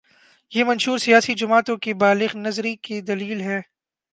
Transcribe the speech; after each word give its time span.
یہ 0.53 0.63
منشور 0.63 0.97
سیاسی 0.97 1.33
جماعتوں 1.33 1.77
کی 1.77 1.93
بالغ 1.93 2.37
نظری 2.37 2.75
کی 2.75 3.01
دلیل 3.01 3.39
تھے۔ 3.39 3.59